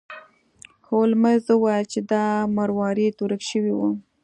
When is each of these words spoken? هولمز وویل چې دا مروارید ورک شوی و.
هولمز 0.87 1.43
وویل 1.49 1.85
چې 1.93 1.99
دا 2.11 2.25
مروارید 2.57 3.15
ورک 3.19 3.41
شوی 3.49 3.73
و. 3.77 3.81